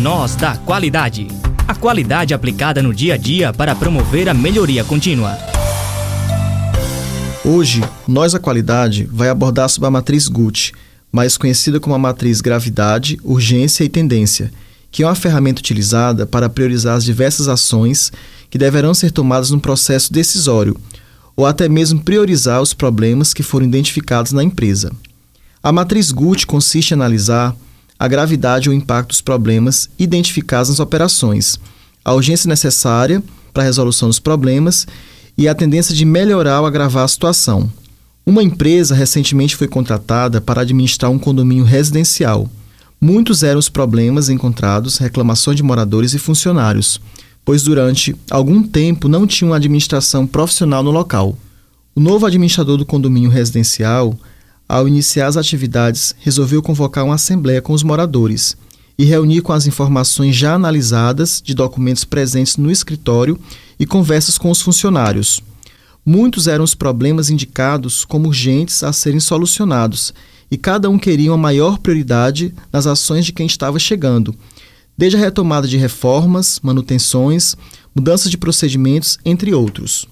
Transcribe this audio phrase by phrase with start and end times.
[0.00, 1.28] Nós da Qualidade.
[1.68, 5.36] A qualidade aplicada no dia a dia para promover a melhoria contínua.
[7.44, 10.72] Hoje, Nós da Qualidade vai abordar sobre a matriz GUT,
[11.12, 14.50] mais conhecida como a matriz Gravidade, Urgência e Tendência,
[14.90, 18.10] que é uma ferramenta utilizada para priorizar as diversas ações
[18.48, 20.80] que deverão ser tomadas no processo decisório,
[21.36, 24.90] ou até mesmo priorizar os problemas que foram identificados na empresa.
[25.62, 27.54] A matriz GUT consiste em analisar
[28.00, 31.60] a gravidade ou impacto dos problemas identificados nas operações,
[32.02, 34.86] a urgência necessária para a resolução dos problemas
[35.36, 37.70] e a tendência de melhorar ou agravar a situação.
[38.24, 42.48] Uma empresa recentemente foi contratada para administrar um condomínio residencial.
[42.98, 46.98] Muitos eram os problemas encontrados, reclamações de moradores e funcionários,
[47.44, 51.36] pois durante algum tempo não tinha uma administração profissional no local.
[51.94, 54.18] O novo administrador do condomínio residencial
[54.70, 58.56] ao iniciar as atividades, resolveu convocar uma assembleia com os moradores
[58.96, 63.36] e reunir com as informações já analisadas de documentos presentes no escritório
[63.80, 65.42] e conversas com os funcionários.
[66.06, 70.14] Muitos eram os problemas indicados como urgentes a serem solucionados
[70.48, 74.32] e cada um queria uma maior prioridade nas ações de quem estava chegando,
[74.96, 77.56] desde a retomada de reformas, manutenções,
[77.92, 80.06] mudanças de procedimentos, entre outros.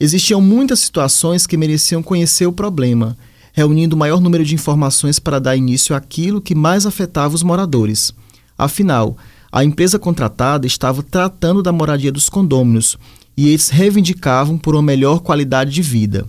[0.00, 3.18] Existiam muitas situações que mereciam conhecer o problema
[3.56, 8.12] reunindo o maior número de informações para dar início àquilo que mais afetava os moradores.
[8.58, 9.16] Afinal,
[9.50, 12.98] a empresa contratada estava tratando da moradia dos condôminos
[13.34, 16.28] e eles reivindicavam por uma melhor qualidade de vida.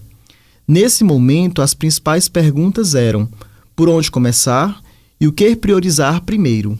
[0.66, 3.28] Nesse momento, as principais perguntas eram:
[3.76, 4.82] por onde começar
[5.20, 6.80] e o que priorizar primeiro?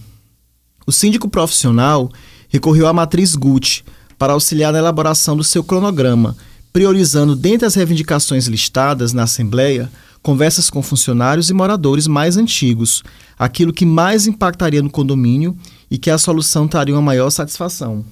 [0.86, 2.10] O síndico profissional
[2.48, 3.84] recorreu à matriz GUT
[4.18, 6.38] para auxiliar na elaboração do seu cronograma,
[6.72, 9.90] priorizando dentre as reivindicações listadas na Assembleia
[10.22, 13.02] conversas com funcionários e moradores mais antigos,
[13.40, 15.56] aquilo que mais impactaria no condomínio
[15.90, 18.04] e que a solução traria uma maior satisfação.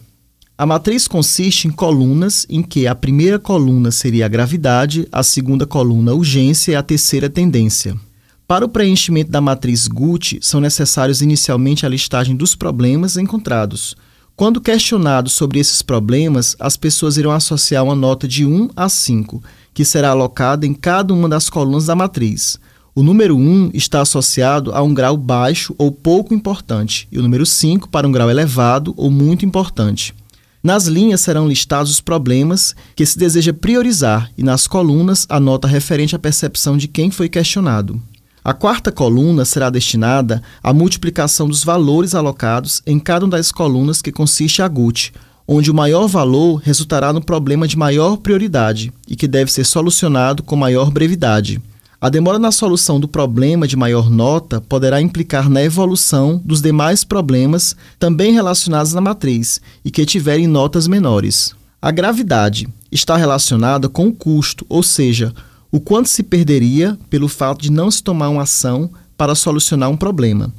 [0.57, 5.67] A matriz consiste em colunas em que a primeira coluna seria a gravidade, a segunda
[5.67, 7.99] coluna a urgência e a terceira tendência.
[8.47, 13.97] Para o preenchimento da matriz GUT, são necessários inicialmente a listagem dos problemas encontrados.
[14.35, 19.41] Quando questionados sobre esses problemas, as pessoas irão associar uma nota de 1 a 5,
[19.73, 22.59] que será alocada em cada uma das colunas da matriz.
[22.93, 27.45] O número 1 está associado a um grau baixo ou pouco importante, e o número
[27.45, 30.13] 5 para um grau elevado ou muito importante.
[30.61, 35.65] Nas linhas serão listados os problemas que se deseja priorizar e nas colunas a nota
[35.65, 38.01] referente à percepção de quem foi questionado.
[38.45, 44.03] A quarta coluna será destinada à multiplicação dos valores alocados em cada uma das colunas
[44.03, 45.11] que consiste a GUT,
[45.47, 50.43] onde o maior valor resultará no problema de maior prioridade e que deve ser solucionado
[50.43, 51.59] com maior brevidade.
[51.99, 57.03] A demora na solução do problema de maior nota poderá implicar na evolução dos demais
[57.03, 61.55] problemas também relacionados na matriz e que tiverem notas menores.
[61.81, 65.33] A gravidade está relacionada com o custo, ou seja,
[65.75, 69.97] o quanto se perderia pelo fato de não se tomar uma ação para solucionar um
[69.97, 70.49] problema.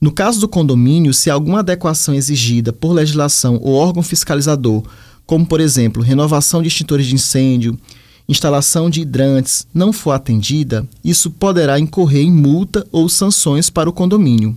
[0.00, 4.82] No caso do condomínio, se alguma adequação exigida por legislação ou órgão fiscalizador,
[5.26, 7.78] como por exemplo renovação de extintores de incêndio,
[8.26, 13.92] instalação de hidrantes, não for atendida, isso poderá incorrer em multa ou sanções para o
[13.92, 14.56] condomínio.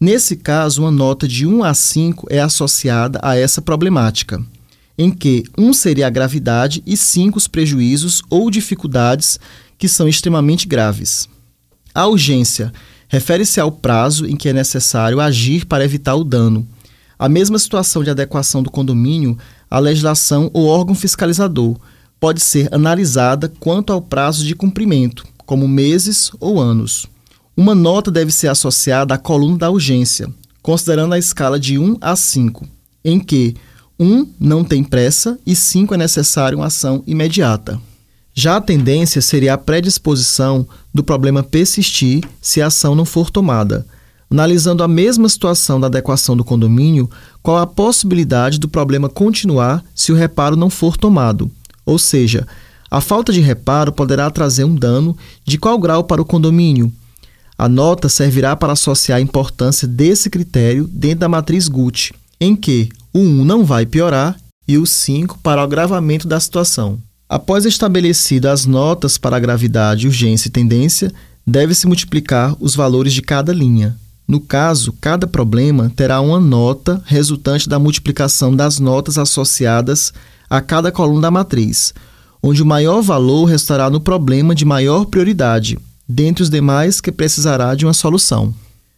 [0.00, 4.44] Nesse caso, uma nota de 1 a 5 é associada a essa problemática,
[4.96, 9.38] em que 1 seria a gravidade e 5 os prejuízos ou dificuldades
[9.76, 11.28] que são extremamente graves.
[11.94, 12.72] A urgência
[13.08, 16.66] refere-se ao prazo em que é necessário agir para evitar o dano.
[17.18, 19.38] A mesma situação de adequação do condomínio
[19.70, 21.76] à legislação ou órgão fiscalizador
[22.18, 27.06] pode ser analisada quanto ao prazo de cumprimento, como meses ou anos.
[27.56, 30.28] Uma nota deve ser associada à coluna da urgência,
[30.60, 32.66] considerando a escala de 1 a 5,
[33.04, 33.54] em que
[33.98, 37.80] 1 não tem pressa e 5 é necessário uma ação imediata.
[38.34, 43.86] Já a tendência seria a predisposição do problema persistir se a ação não for tomada.
[44.28, 47.08] Analisando a mesma situação da adequação do condomínio,
[47.40, 51.48] qual a possibilidade do problema continuar se o reparo não for tomado?
[51.86, 52.44] Ou seja,
[52.90, 56.92] a falta de reparo poderá trazer um dano de qual grau para o condomínio?
[57.56, 62.88] A nota servirá para associar a importância desse critério dentro da matriz GUT, em que
[63.14, 66.98] o 1 não vai piorar e o 5 para o agravamento da situação.
[67.28, 71.12] Após estabelecidas as notas para gravidade, urgência e tendência,
[71.46, 73.96] deve-se multiplicar os valores de cada linha.
[74.26, 80.12] No caso, cada problema terá uma nota resultante da multiplicação das notas associadas
[80.50, 81.94] a cada coluna da matriz,
[82.42, 85.78] onde o maior valor restará no problema de maior prioridade,
[86.08, 88.52] dentre os demais que precisará de uma solução.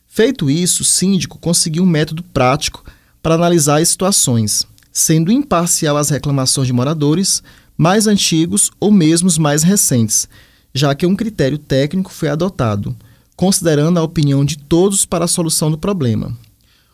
[0.09, 2.83] Feito isso, o síndico conseguiu um método prático
[3.27, 7.43] para analisar as situações, sendo imparcial às reclamações de moradores
[7.77, 10.29] mais antigos ou mesmo os mais recentes,
[10.73, 12.95] já que um critério técnico foi adotado,
[13.35, 16.39] considerando a opinião de todos para a solução do problema.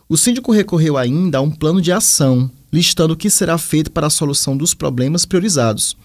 [0.08, 4.06] O síndico recorreu ainda a um plano de ação, listando o que será feito para
[4.06, 5.98] a solução dos problemas priorizados.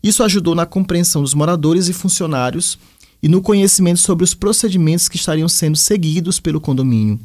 [0.00, 2.78] Isso ajudou na compreensão dos moradores e funcionários
[3.20, 7.18] e no conhecimento sobre os procedimentos que estariam sendo seguidos pelo condomínio,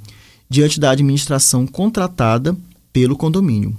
[0.49, 2.55] diante da administração contratada
[2.91, 3.75] pelo condomínio.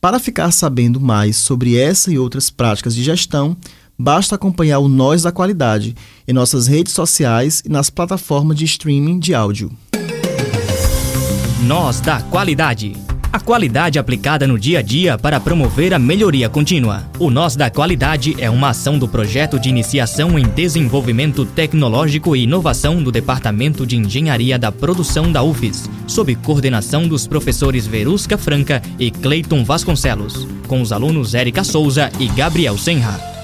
[0.00, 3.56] Para ficar sabendo mais sobre essa e outras práticas de gestão,
[3.98, 5.94] basta acompanhar o Nós da Qualidade
[6.26, 9.70] em nossas redes sociais e nas plataformas de streaming de áudio.
[11.62, 13.09] Nós da Qualidade.
[13.32, 17.08] A qualidade aplicada no dia a dia para promover a melhoria contínua.
[17.16, 22.42] O Nós da Qualidade é uma ação do projeto de iniciação em desenvolvimento tecnológico e
[22.42, 28.82] inovação do Departamento de Engenharia da Produção da UFES, sob coordenação dos professores Verusca Franca
[28.98, 33.39] e Cleiton Vasconcelos, com os alunos Érica Souza e Gabriel Senra.